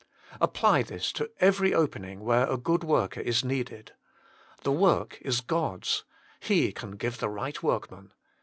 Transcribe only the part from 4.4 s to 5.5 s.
The work is